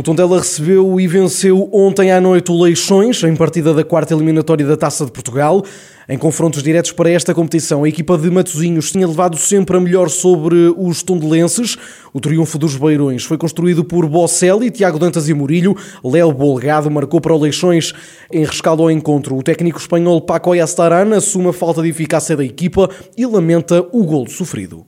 O 0.00 0.02
Tondela 0.02 0.38
recebeu 0.38 0.98
e 0.98 1.06
venceu 1.06 1.68
ontem 1.70 2.10
à 2.10 2.18
noite 2.18 2.50
o 2.50 2.58
Leixões, 2.58 3.22
em 3.22 3.36
partida 3.36 3.74
da 3.74 3.84
quarta 3.84 4.14
eliminatória 4.14 4.64
da 4.64 4.74
Taça 4.74 5.04
de 5.04 5.12
Portugal. 5.12 5.62
Em 6.08 6.16
confrontos 6.16 6.62
diretos 6.62 6.90
para 6.92 7.10
esta 7.10 7.34
competição, 7.34 7.84
a 7.84 7.88
equipa 7.90 8.16
de 8.16 8.30
Matosinhos 8.30 8.90
tinha 8.90 9.06
levado 9.06 9.36
sempre 9.36 9.76
a 9.76 9.80
melhor 9.80 10.08
sobre 10.08 10.72
os 10.74 11.02
tondelenses. 11.02 11.76
O 12.14 12.18
triunfo 12.18 12.56
dos 12.56 12.76
Beirões 12.76 13.24
foi 13.24 13.36
construído 13.36 13.84
por 13.84 14.08
Bocelli, 14.08 14.70
Tiago 14.70 14.98
Dantas 14.98 15.28
e 15.28 15.34
Murilho. 15.34 15.76
Léo 16.02 16.32
Bolgado 16.32 16.90
marcou 16.90 17.20
para 17.20 17.34
o 17.34 17.38
Leixões 17.38 17.92
em 18.32 18.42
rescaldo 18.42 18.82
ao 18.82 18.90
encontro. 18.90 19.36
O 19.36 19.42
técnico 19.42 19.78
espanhol 19.78 20.22
Paco 20.22 20.50
Ayastaran 20.50 21.14
assume 21.14 21.48
a 21.48 21.52
falta 21.52 21.82
de 21.82 21.90
eficácia 21.90 22.34
da 22.34 22.42
equipa 22.42 22.88
e 23.18 23.26
lamenta 23.26 23.86
o 23.92 24.02
gol 24.02 24.26
sofrido. 24.30 24.86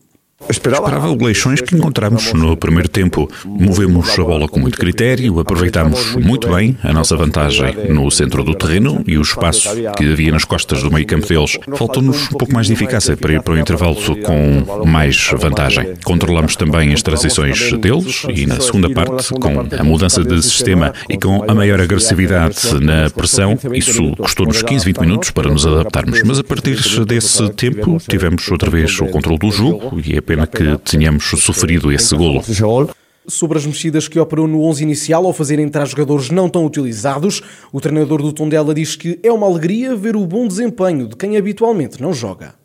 Esperava 0.48 1.08
o 1.08 1.24
Leixões 1.24 1.60
que 1.60 1.74
encontramos 1.74 2.32
no 2.32 2.56
primeiro 2.56 2.88
tempo. 2.88 3.30
Movemos 3.44 4.18
a 4.18 4.22
bola 4.22 4.48
com 4.48 4.60
muito 4.60 4.78
critério, 4.78 5.40
aproveitámos 5.40 6.14
muito 6.16 6.48
bem 6.52 6.76
a 6.82 6.92
nossa 6.92 7.16
vantagem 7.16 7.74
no 7.88 8.10
centro 8.10 8.44
do 8.44 8.54
terreno 8.54 9.02
e 9.06 9.16
o 9.16 9.22
espaço 9.22 9.70
que 9.96 10.12
havia 10.12 10.32
nas 10.32 10.44
costas 10.44 10.82
do 10.82 10.90
meio 10.90 11.06
campo 11.06 11.26
deles. 11.26 11.58
Faltou-nos 11.76 12.30
um 12.30 12.38
pouco 12.38 12.52
mais 12.52 12.66
de 12.66 12.72
eficácia 12.72 13.16
para 13.16 13.32
ir 13.32 13.42
para 13.42 13.54
o 13.54 13.58
intervalo 13.58 13.96
com 14.22 14.84
mais 14.84 15.30
vantagem. 15.38 15.94
Controlamos 16.04 16.56
também 16.56 16.92
as 16.92 17.02
transições 17.02 17.72
deles 17.78 18.24
e 18.28 18.46
na 18.46 18.60
segunda 18.60 18.90
parte, 18.90 19.30
com 19.30 19.60
a 19.78 19.84
mudança 19.84 20.22
de 20.22 20.42
sistema 20.42 20.92
e 21.08 21.16
com 21.16 21.44
a 21.48 21.54
maior 21.54 21.80
agressividade 21.80 22.80
na 22.80 23.08
pressão, 23.10 23.58
isso 23.72 24.14
custou-nos 24.16 24.62
15, 24.62 24.84
20 24.84 24.98
minutos 24.98 25.30
para 25.30 25.50
nos 25.50 25.66
adaptarmos. 25.66 26.22
Mas 26.24 26.38
a 26.38 26.44
partir 26.44 26.76
desse 27.04 27.48
tempo 27.50 27.98
tivemos 28.08 28.50
outra 28.50 28.70
vez 28.70 28.98
o 29.00 29.06
controle 29.06 29.38
do 29.38 29.50
jogo 29.50 30.00
e 30.04 30.16
é 30.16 30.20
pena 30.32 30.46
que 30.46 30.78
tenhamos 30.90 31.24
sofrido 31.24 31.92
esse 31.92 32.14
golo. 32.16 32.42
Sobre 33.28 33.58
as 33.58 33.66
mexidas 33.66 34.08
que 34.08 34.18
operou 34.18 34.48
no 34.48 34.62
11 34.62 34.82
inicial 34.82 35.26
ao 35.26 35.32
fazer 35.32 35.58
entrar 35.58 35.84
jogadores 35.86 36.30
não 36.30 36.48
tão 36.48 36.66
utilizados, 36.66 37.40
o 37.72 37.80
treinador 37.80 38.20
do 38.20 38.32
Tondela 38.32 38.74
diz 38.74 38.96
que 38.96 39.20
é 39.22 39.30
uma 39.30 39.46
alegria 39.46 39.94
ver 39.94 40.16
o 40.16 40.26
bom 40.26 40.48
desempenho 40.48 41.06
de 41.06 41.16
quem 41.16 41.36
habitualmente 41.36 42.02
não 42.02 42.12
joga. 42.12 42.61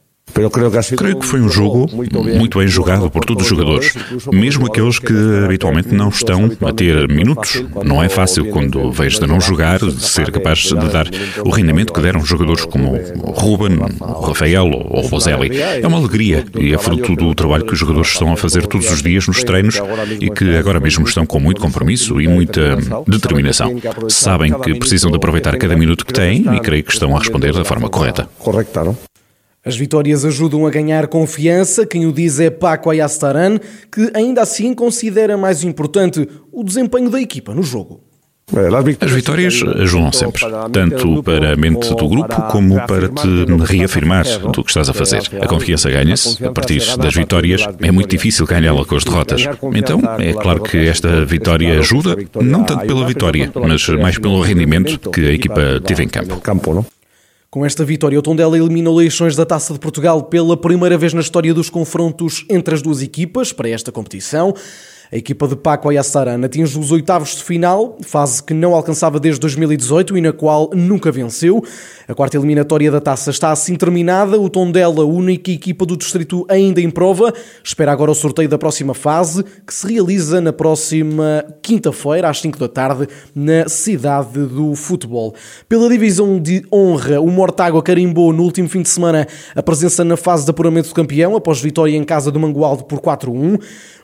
Creio 0.96 1.20
que 1.20 1.26
foi 1.26 1.42
um 1.42 1.50
jogo 1.50 1.90
muito 1.94 2.60
bem 2.60 2.68
jogado 2.68 3.10
por 3.10 3.26
todos 3.26 3.44
os 3.44 3.50
jogadores, 3.50 3.94
mesmo 4.32 4.68
aqueles 4.68 5.00
que 5.00 5.14
habitualmente 5.44 5.94
não 5.94 6.10
estão 6.10 6.52
a 6.66 6.72
ter 6.72 7.08
minutos. 7.08 7.64
Não 7.84 8.04
é 8.04 8.10
fácil, 8.10 8.50
quando 8.50 8.92
vens 8.92 9.20
de 9.20 9.26
não 9.26 9.40
jogar, 9.42 9.80
ser 9.92 10.32
capaz 10.32 10.60
de 10.60 10.90
dar 10.90 11.08
o 11.44 11.50
rendimento 11.50 11.94
que 11.94 12.02
deram 12.02 12.24
jogadores 12.24 12.66
como 12.66 12.98
Ruben, 13.36 13.80
Rafael 14.26 14.70
ou 14.90 15.02
Roselli. 15.08 15.60
É 15.60 15.88
uma 15.88 15.98
alegria 15.98 16.46
e 16.58 16.74
é 16.74 16.78
fruto 16.78 17.16
do 17.16 17.34
trabalho 17.34 17.66
que 17.66 17.74
os 17.74 17.80
jogadores 17.80 18.10
estão 18.10 18.32
a 18.32 18.38
fazer 18.38 18.68
todos 18.68 18.90
os 18.92 19.02
dias 19.02 19.28
nos 19.28 19.44
treinos 19.44 19.82
e 20.20 20.30
que 20.30 20.56
agora 20.56 20.80
mesmo 20.80 21.06
estão 21.06 21.26
com 21.26 21.40
muito 21.40 21.62
compromisso 21.62 22.22
e 22.22 22.28
muita 22.28 22.78
determinação. 23.08 23.76
Sabem 24.10 24.54
que 24.60 24.76
precisam 24.76 25.10
de 25.10 25.18
aproveitar 25.18 25.58
cada 25.58 25.76
minuto 25.76 26.06
que 26.06 26.14
têm 26.14 26.46
e 26.56 26.60
creio 26.60 26.84
que 26.84 26.92
estão 26.92 27.16
a 27.16 27.20
responder 27.20 27.54
da 27.54 27.66
forma 27.66 27.90
correta. 27.90 28.30
As 29.68 29.76
vitórias 29.76 30.24
ajudam 30.24 30.66
a 30.66 30.70
ganhar 30.70 31.08
confiança, 31.08 31.86
quem 31.86 32.06
o 32.06 32.14
diz 32.14 32.40
é 32.40 32.50
Paco 32.50 32.90
Ayastaran, 32.90 33.60
que 33.92 34.10
ainda 34.14 34.42
assim 34.42 34.74
considera 34.74 35.36
mais 35.36 35.62
importante 35.62 36.26
o 36.54 36.64
desempenho 36.64 37.10
da 37.10 37.20
equipa 37.20 37.54
no 37.54 37.62
jogo. 37.62 38.02
As 39.02 39.12
vitórias 39.12 39.62
ajudam 39.62 40.14
sempre, 40.14 40.42
tanto 40.72 41.22
para 41.22 41.52
a 41.52 41.56
mente 41.58 41.94
do 41.94 42.08
grupo 42.08 42.42
como 42.44 42.76
para 42.88 43.10
te 43.10 43.28
reafirmar 43.66 44.24
do 44.40 44.64
que 44.64 44.70
estás 44.70 44.88
a 44.88 44.94
fazer. 44.94 45.22
A 45.42 45.48
confiança 45.48 45.90
ganha-se 45.90 46.46
a 46.46 46.52
partir 46.54 46.82
das 46.96 47.14
vitórias. 47.14 47.68
É 47.82 47.92
muito 47.92 48.10
difícil 48.10 48.46
ganhá-la 48.46 48.86
com 48.86 48.96
as 48.96 49.04
derrotas. 49.04 49.44
Então, 49.76 50.00
é 50.18 50.32
claro 50.32 50.64
que 50.64 50.78
esta 50.88 51.26
vitória 51.26 51.78
ajuda, 51.78 52.16
não 52.42 52.64
tanto 52.64 52.88
pela 52.88 53.06
vitória, 53.06 53.52
mas 53.54 53.86
mais 53.90 54.18
pelo 54.18 54.40
rendimento 54.40 55.10
que 55.10 55.28
a 55.28 55.34
equipa 55.34 55.82
teve 55.84 56.04
em 56.04 56.08
campo. 56.08 56.42
Com 57.50 57.66
esta 57.66 57.86
vitória, 57.86 58.20
o 58.20 58.22
Tondela 58.22 58.58
eliminou 58.58 58.94
Leixões 58.94 59.34
da 59.34 59.46
Taça 59.46 59.72
de 59.72 59.80
Portugal 59.80 60.24
pela 60.24 60.58
primeira 60.58 60.98
vez 60.98 61.14
na 61.14 61.22
história 61.22 61.54
dos 61.54 61.70
confrontos 61.70 62.46
entre 62.50 62.76
as 62.76 62.82
duas 62.82 63.02
equipas 63.02 63.54
para 63.54 63.70
esta 63.70 63.90
competição. 63.90 64.54
A 65.10 65.16
equipa 65.16 65.48
de 65.48 65.56
Paco 65.56 65.90
Ayasaran 65.90 66.44
atinge 66.44 66.78
os 66.78 66.92
oitavos 66.92 67.38
de 67.38 67.44
final, 67.44 67.98
fase 68.02 68.44
que 68.44 68.54
não 68.54 68.74
alcançava 68.76 69.22
desde 69.22 69.40
2018 69.40 70.18
e 70.18 70.22
na 70.22 70.34
qual 70.34 70.70
nunca 70.74 71.10
venceu. 71.14 71.64
A 72.10 72.14
quarta 72.14 72.36
eliminatória 72.36 72.92
da 72.92 73.00
taça 73.00 73.30
está 73.30 73.52
assim 73.52 73.76
terminada. 73.76 74.38
O 74.40 74.50
Tondela, 74.50 75.06
única 75.06 75.50
equipa 75.50 75.86
do 75.86 75.96
distrito 75.96 76.46
ainda 76.50 76.82
em 76.82 76.90
prova, 76.90 77.34
espera 77.64 77.94
agora 77.94 78.12
o 78.12 78.16
sorteio 78.16 78.50
da 78.50 78.58
próxima 78.58 78.94
fase, 78.94 79.46
que 79.66 79.74
se 79.74 79.94
realiza 79.94 80.42
na 80.42 80.52
próxima 80.52 81.46
quinta-feira, 81.62 82.30
às 82.30 82.42
5 82.42 82.60
da 82.60 82.68
tarde, 82.68 83.08
na 83.34 83.70
cidade 83.70 84.46
do 84.46 84.76
futebol. 84.76 85.34
Pela 85.70 85.88
divisão 85.88 86.38
de 86.38 86.66
honra, 86.72 87.22
o 87.22 87.32
Mortágua 87.32 87.82
carimbou 87.82 88.34
no 88.34 88.44
último 88.44 88.68
fim 88.68 88.82
de 88.82 88.90
semana 88.90 89.26
a 89.56 89.64
presença 89.64 90.04
na 90.04 90.18
fase 90.18 90.44
de 90.44 90.52
apuramento 90.52 90.90
do 90.90 90.96
campeão, 90.96 91.34
após 91.34 91.62
vitória 91.62 91.96
em 91.96 92.04
casa 92.04 92.30
do 92.30 92.40
Mangualde 92.40 92.84
por 92.84 93.00
4-1. 93.00 93.58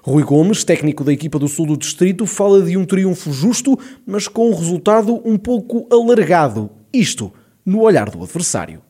Rui 0.05 0.21
Gomes, 0.21 0.65
técnico 0.65 1.01
da 1.01 1.13
equipa 1.13 1.39
do 1.39 1.47
sul 1.47 1.65
do 1.65 1.77
distrito, 1.77 2.25
fala 2.25 2.61
de 2.61 2.75
um 2.75 2.83
triunfo 2.83 3.31
justo, 3.31 3.79
mas 4.05 4.27
com 4.27 4.49
um 4.49 4.53
resultado 4.53 5.21
um 5.23 5.37
pouco 5.37 5.87
alargado. 5.89 6.69
Isto 6.91 7.31
no 7.65 7.79
olhar 7.79 8.09
do 8.09 8.21
adversário 8.21 8.81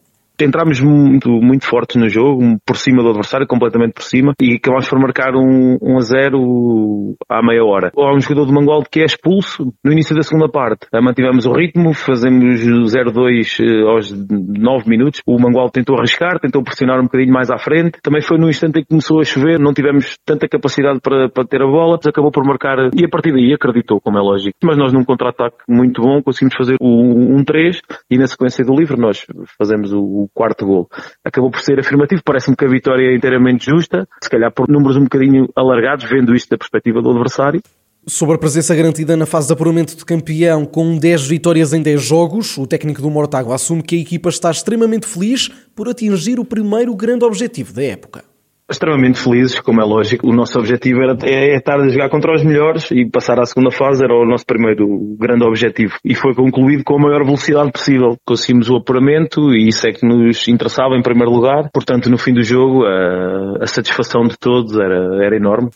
entramos 0.43 0.79
muito, 0.81 1.29
muito 1.29 1.65
fortes 1.65 1.95
no 1.95 2.09
jogo, 2.09 2.57
por 2.65 2.77
cima 2.77 3.01
do 3.01 3.09
adversário, 3.09 3.47
completamente 3.47 3.93
por 3.93 4.03
cima, 4.03 4.33
e 4.41 4.55
acabamos 4.55 4.89
por 4.89 4.99
marcar 4.99 5.35
um, 5.35 5.77
um 5.81 5.97
a 5.97 6.01
0 6.01 7.15
à 7.29 7.41
meia 7.41 7.63
hora. 7.63 7.91
Há 7.95 8.13
um 8.13 8.19
jogador 8.19 8.45
do 8.45 8.53
Mangualde 8.53 8.87
que 8.91 9.01
é 9.01 9.05
expulso 9.05 9.73
no 9.83 9.91
início 9.91 10.15
da 10.15 10.23
segunda 10.23 10.49
parte. 10.49 10.87
Mantivemos 10.93 11.45
o 11.45 11.51
ritmo, 11.51 11.93
fazemos 11.93 12.61
0-2 12.61 13.59
eh, 13.59 13.89
aos 13.89 14.11
9 14.11 14.89
minutos. 14.89 15.21
O 15.25 15.39
Mangualde 15.39 15.73
tentou 15.73 15.97
arriscar, 15.97 16.39
tentou 16.39 16.63
pressionar 16.63 16.99
um 16.99 17.03
bocadinho 17.03 17.33
mais 17.33 17.49
à 17.49 17.57
frente. 17.57 17.99
Também 18.01 18.21
foi 18.21 18.37
no 18.37 18.49
instante 18.49 18.79
em 18.79 18.81
que 18.83 18.89
começou 18.89 19.19
a 19.19 19.23
chover, 19.23 19.59
não 19.59 19.73
tivemos 19.73 20.17
tanta 20.25 20.47
capacidade 20.47 20.99
para, 21.01 21.29
para 21.29 21.45
ter 21.45 21.61
a 21.61 21.65
bola, 21.65 21.97
mas 21.97 22.07
acabou 22.07 22.31
por 22.31 22.45
marcar, 22.45 22.77
e 22.95 23.05
a 23.05 23.09
partir 23.09 23.31
daí 23.31 23.53
acreditou, 23.53 23.99
como 23.99 24.17
é 24.17 24.21
lógico. 24.21 24.57
Mas 24.63 24.77
nós 24.77 24.93
num 24.93 25.03
contra-ataque 25.03 25.57
muito 25.67 26.01
bom 26.01 26.21
conseguimos 26.21 26.55
fazer 26.55 26.75
o 26.79 27.37
1-3 27.41 27.79
e 28.09 28.17
na 28.17 28.27
sequência 28.27 28.63
do 28.63 28.75
livre 28.75 28.99
nós 28.99 29.25
fazemos 29.57 29.93
o 29.93 30.27
quarto 30.33 30.65
gol. 30.65 30.89
Acabou 31.23 31.51
por 31.51 31.61
ser 31.61 31.79
afirmativo, 31.79 32.21
parece-me 32.23 32.55
que 32.55 32.65
a 32.65 32.67
vitória 32.67 33.11
é 33.11 33.15
inteiramente 33.15 33.65
justa, 33.65 34.07
se 34.21 34.29
calhar 34.29 34.51
por 34.51 34.67
números 34.67 34.97
um 34.97 35.03
bocadinho 35.03 35.47
alargados, 35.55 36.09
vendo 36.09 36.35
isto 36.35 36.49
da 36.49 36.57
perspectiva 36.57 37.01
do 37.01 37.11
adversário. 37.11 37.61
Sobre 38.05 38.35
a 38.35 38.37
presença 38.37 38.75
garantida 38.75 39.15
na 39.15 39.25
fase 39.25 39.47
de 39.47 39.53
apuramento 39.53 39.95
de 39.95 40.03
campeão, 40.03 40.65
com 40.65 40.97
10 40.97 41.25
vitórias 41.25 41.71
em 41.71 41.81
10 41.81 42.01
jogos, 42.01 42.57
o 42.57 42.67
técnico 42.67 43.01
do 43.01 43.09
Mortágua 43.09 43.55
assume 43.55 43.81
que 43.81 43.95
a 43.95 43.99
equipa 43.99 44.27
está 44.27 44.51
extremamente 44.51 45.07
feliz 45.07 45.49
por 45.73 45.87
atingir 45.87 46.37
o 46.37 46.43
primeiro 46.43 46.93
grande 46.95 47.23
objetivo 47.23 47.71
da 47.71 47.83
época 47.83 48.32
extremamente 48.69 49.19
felizes, 49.19 49.59
como 49.59 49.81
é 49.81 49.83
lógico. 49.83 50.27
O 50.27 50.33
nosso 50.33 50.57
objetivo 50.57 51.01
era 51.01 51.17
é, 51.23 51.53
é 51.53 51.57
estar 51.57 51.79
a 51.79 51.87
jogar 51.87 52.09
contra 52.09 52.33
os 52.33 52.43
melhores 52.43 52.89
e 52.91 53.05
passar 53.05 53.39
à 53.39 53.45
segunda 53.45 53.71
fase 53.71 54.03
era 54.03 54.13
o 54.13 54.25
nosso 54.25 54.45
primeiro 54.45 54.87
grande 55.19 55.45
objetivo. 55.45 55.95
E 56.03 56.15
foi 56.15 56.33
concluído 56.33 56.83
com 56.83 56.95
a 56.95 57.01
maior 57.01 57.23
velocidade 57.23 57.71
possível. 57.71 58.15
Conseguimos 58.25 58.69
o 58.69 58.77
apuramento 58.77 59.53
e 59.53 59.67
isso 59.67 59.87
é 59.87 59.91
que 59.91 60.05
nos 60.05 60.47
interessava 60.47 60.95
em 60.95 61.01
primeiro 61.01 61.31
lugar. 61.31 61.69
Portanto, 61.73 62.09
no 62.09 62.17
fim 62.17 62.33
do 62.33 62.43
jogo, 62.43 62.85
a, 62.85 63.63
a 63.63 63.67
satisfação 63.67 64.23
de 64.23 64.37
todos 64.37 64.77
era, 64.77 65.25
era 65.25 65.35
enorme. 65.35 65.69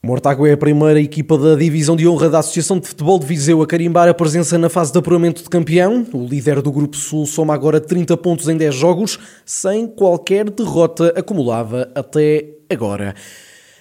Mortágua 0.00 0.48
é 0.48 0.52
a 0.52 0.56
primeira 0.56 1.00
equipa 1.00 1.36
da 1.36 1.56
divisão 1.56 1.96
de 1.96 2.06
honra 2.06 2.30
da 2.30 2.38
Associação 2.38 2.78
de 2.78 2.86
Futebol 2.86 3.18
de 3.18 3.26
Viseu 3.26 3.60
a 3.60 3.66
carimbar 3.66 4.08
a 4.08 4.14
presença 4.14 4.56
na 4.56 4.68
fase 4.68 4.92
de 4.92 4.98
apuramento 4.98 5.42
de 5.42 5.48
campeão. 5.48 6.06
O 6.12 6.24
líder 6.24 6.62
do 6.62 6.70
Grupo 6.70 6.96
Sul 6.96 7.26
soma 7.26 7.52
agora 7.52 7.80
30 7.80 8.16
pontos 8.16 8.48
em 8.48 8.56
10 8.56 8.72
jogos, 8.72 9.18
sem 9.44 9.88
qualquer 9.88 10.48
derrota 10.50 11.12
acumulada 11.16 11.90
até 11.96 12.48
agora. 12.70 13.12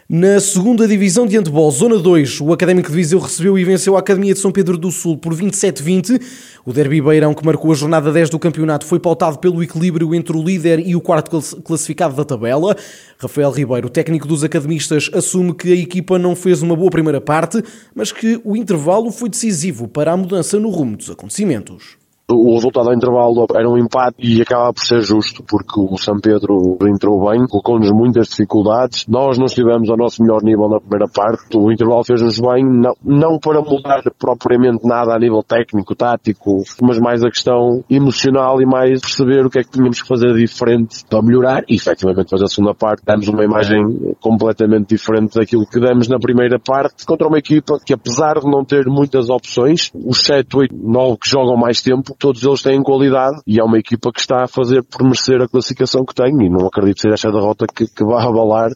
Na 0.10 0.40
segunda 0.40 0.88
divisão 0.88 1.28
de 1.28 1.36
handball, 1.36 1.70
Zona 1.70 1.98
2, 1.98 2.40
o 2.40 2.54
Académico 2.54 2.90
de 2.90 2.96
Viseu 2.96 3.20
recebeu 3.20 3.60
e 3.60 3.66
venceu 3.66 3.98
a 3.98 4.00
Academia 4.00 4.34
de 4.34 4.40
São 4.40 4.54
Pedro 4.54 4.78
do 4.78 4.90
Sul 4.90 5.18
por 5.18 5.36
27-20. 5.36 6.22
O 6.66 6.72
derby 6.72 7.02
beirão, 7.02 7.34
que 7.34 7.46
marcou 7.46 7.74
a 7.74 7.76
jornada 7.76 8.10
10 8.10 8.30
do 8.30 8.40
campeonato, 8.40 8.86
foi 8.86 9.02
pautado 9.02 9.38
pelo 9.40 9.62
equilíbrio 9.62 10.16
entre 10.16 10.38
o 10.38 10.42
líder 10.42 10.80
e 10.80 10.96
o 10.96 11.02
quarto 11.02 11.30
classificado 11.62 12.16
da 12.16 12.24
tabela. 12.24 12.74
Rafael 13.18 13.52
Ribeiro, 13.52 13.90
técnico 13.90 14.30
dos 14.30 14.46
academistas, 14.46 15.10
assume 15.14 15.54
que 15.54 15.74
a 15.74 15.76
equipa 15.76 16.18
não 16.18 16.38
fez 16.38 16.62
uma 16.62 16.74
boa 16.74 16.90
primeira 16.90 17.20
parte, 17.20 17.62
mas 17.94 18.10
que 18.10 18.40
o 18.46 18.56
intervalo 18.56 19.12
foi 19.12 19.28
decisivo 19.28 19.90
para 19.90 20.14
a 20.14 20.16
mudança 20.16 20.58
no 20.58 20.70
rumo 20.70 20.96
dos 20.96 21.10
acontecimentos. 21.12 21.98
O 22.30 22.56
resultado 22.56 22.90
ao 22.90 22.94
intervalo 22.94 23.48
era 23.56 23.70
um 23.70 23.78
empate 23.78 24.18
e 24.20 24.42
acaba 24.42 24.74
por 24.74 24.84
ser 24.84 25.02
justo, 25.02 25.42
porque 25.48 25.80
o 25.80 25.98
São 25.98 26.20
Pedro 26.20 26.78
entrou 26.82 27.26
bem, 27.26 27.48
colocou-nos 27.48 27.90
muitas 27.90 28.28
dificuldades. 28.28 29.08
Nós 29.08 29.38
não 29.38 29.46
estivemos 29.46 29.90
ao 29.90 29.96
nosso 29.96 30.22
melhor 30.22 30.44
nível 30.44 30.68
na 30.68 30.82
primeira 30.82 31.08
parte. 31.08 31.56
O 31.56 31.72
intervalo 31.72 32.04
fez-nos 32.04 32.38
bem, 32.38 32.66
não, 32.66 32.94
não 33.02 33.40
para 33.40 33.62
mudar 33.62 34.04
propriamente 34.20 34.86
nada 34.86 35.16
a 35.16 35.18
nível 35.20 35.42
técnico, 35.42 35.96
tático, 35.96 36.64
mas 36.82 37.00
mais 37.00 37.24
a 37.24 37.30
questão 37.30 37.82
emocional 37.90 38.62
e 38.62 38.66
mais 38.66 39.00
perceber 39.00 39.46
o 39.46 39.50
que 39.50 39.60
é 39.60 39.64
que 39.64 39.72
tínhamos 39.72 40.02
que 40.02 40.08
fazer 40.10 40.34
diferente 40.34 41.06
para 41.10 41.22
melhorar. 41.22 41.64
E 41.70 41.76
efetivamente 41.76 42.26
depois 42.26 42.42
a 42.42 42.48
segunda 42.48 42.76
parte 42.76 43.04
damos 43.06 43.30
uma 43.30 43.46
imagem 43.46 44.16
completamente 44.20 44.90
diferente 44.90 45.36
daquilo 45.36 45.66
que 45.66 45.80
demos 45.80 46.10
na 46.10 46.20
primeira 46.20 46.60
parte 46.60 47.06
contra 47.06 47.26
uma 47.26 47.38
equipa 47.38 47.80
que 47.86 47.94
apesar 47.94 48.42
de 48.42 48.52
não 48.52 48.66
ter 48.66 48.86
muitas 48.88 49.30
opções, 49.30 49.94
os 49.96 50.20
7, 50.26 50.58
8, 50.58 50.76
9 50.76 51.20
que 51.20 51.30
jogam 51.30 51.56
mais 51.56 51.82
tempo, 51.82 52.17
todos 52.18 52.44
eles 52.44 52.62
têm 52.62 52.82
qualidade 52.82 53.40
e 53.46 53.60
é 53.60 53.64
uma 53.64 53.78
equipa 53.78 54.12
que 54.12 54.20
está 54.20 54.44
a 54.44 54.48
fazer 54.48 54.84
por 54.84 55.04
merecer 55.04 55.42
a 55.42 55.48
classificação 55.48 56.04
que 56.06 56.14
tem 56.14 56.30
e 56.30 56.50
não 56.50 56.68
acredito 56.68 57.02
ser 57.02 57.14
esta 57.14 57.32
derrota 57.32 57.66
que, 57.68 57.88
que 57.88 58.04
vai 58.04 58.26
abalar. 58.26 58.72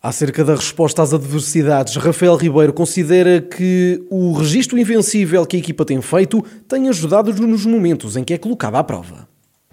Acerca 0.00 0.44
da 0.44 0.54
resposta 0.54 1.02
às 1.02 1.12
adversidades, 1.12 1.96
Rafael 1.96 2.36
Ribeiro 2.36 2.72
considera 2.72 3.40
que 3.40 4.00
o 4.08 4.32
registro 4.32 4.78
invencível 4.78 5.44
que 5.44 5.56
a 5.56 5.58
equipa 5.58 5.84
tem 5.84 6.00
feito 6.00 6.42
tem 6.68 6.88
ajudado 6.88 7.32
nos 7.32 7.66
momentos 7.66 8.16
em 8.16 8.22
que 8.22 8.32
é 8.32 8.38
colocada 8.38 8.78
à 8.78 8.84
prova 8.84 9.27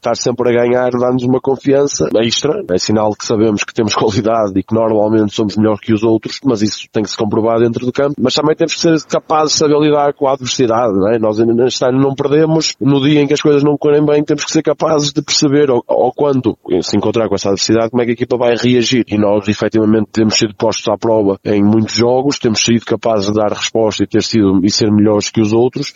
estar 0.05 0.15
sempre 0.15 0.49
a 0.49 0.63
ganhar 0.63 0.91
dá-nos 0.91 1.23
uma 1.23 1.39
confiança 1.41 2.07
extra. 2.17 2.63
É 2.71 2.77
sinal 2.77 3.13
que 3.15 3.25
sabemos 3.25 3.63
que 3.63 3.73
temos 3.73 3.93
qualidade 3.95 4.53
e 4.55 4.63
que 4.63 4.73
normalmente 4.73 5.33
somos 5.33 5.57
melhor 5.57 5.79
que 5.79 5.93
os 5.93 6.03
outros, 6.03 6.39
mas 6.43 6.61
isso 6.61 6.87
tem 6.91 7.03
que 7.03 7.09
se 7.09 7.17
comprovar 7.17 7.59
dentro 7.59 7.85
do 7.85 7.91
campo. 7.91 8.15
Mas 8.19 8.35
também 8.35 8.55
temos 8.55 8.75
que 8.75 8.79
ser 8.79 9.01
capazes 9.05 9.53
de 9.53 9.59
saber 9.59 9.79
lidar 9.79 10.13
com 10.13 10.27
a 10.27 10.33
adversidade. 10.33 10.93
Não 10.93 11.09
é? 11.09 11.19
Nós 11.19 11.37
neste 11.39 11.83
ano 11.85 11.99
não 11.99 12.13
perdemos. 12.13 12.75
No 12.79 13.01
dia 13.01 13.21
em 13.21 13.27
que 13.27 13.33
as 13.33 13.41
coisas 13.41 13.63
não 13.63 13.77
correm 13.77 14.05
bem, 14.05 14.23
temos 14.23 14.45
que 14.45 14.51
ser 14.51 14.61
capazes 14.61 15.11
de 15.11 15.21
perceber 15.21 15.69
ao 15.69 16.11
quando 16.13 16.57
se 16.81 16.95
encontrar 16.95 17.27
com 17.27 17.35
essa 17.35 17.49
adversidade, 17.49 17.89
como 17.89 18.01
é 18.01 18.05
que 18.05 18.11
a 18.11 18.13
equipa 18.13 18.37
vai 18.37 18.55
reagir. 18.55 19.05
E 19.07 19.17
nós, 19.17 19.47
efetivamente, 19.47 20.09
temos 20.11 20.35
sido 20.35 20.53
postos 20.55 20.87
à 20.87 20.97
prova 20.97 21.39
em 21.43 21.63
muitos 21.63 21.93
jogos, 21.93 22.37
temos 22.37 22.63
sido 22.63 22.85
capazes 22.85 23.27
de 23.27 23.33
dar 23.33 23.51
resposta 23.51 24.03
e 24.03 24.07
ter 24.07 24.23
sido 24.23 24.59
e 24.63 24.69
ser 24.69 24.91
melhores 24.91 25.29
que 25.29 25.41
os 25.41 25.53
outros. 25.53 25.93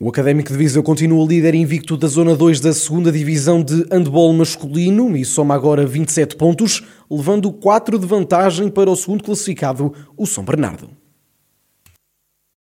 O 0.00 0.10
Académico 0.10 0.52
de 0.52 0.56
Viseu 0.56 0.80
continua 0.80 1.26
líder 1.26 1.56
invicto 1.56 1.96
da 1.96 2.06
Zona 2.06 2.36
2 2.36 2.60
da 2.60 2.70
2 2.70 3.12
Divisão 3.12 3.64
de 3.64 3.84
Handball 3.90 4.32
masculino 4.32 5.16
e 5.16 5.24
soma 5.24 5.56
agora 5.56 5.84
27 5.84 6.36
pontos, 6.36 6.84
levando 7.10 7.50
4 7.50 7.98
de 7.98 8.06
vantagem 8.06 8.68
para 8.68 8.88
o 8.88 8.94
segundo 8.94 9.24
classificado, 9.24 9.92
o 10.16 10.24
São 10.24 10.44
Bernardo. 10.44 10.88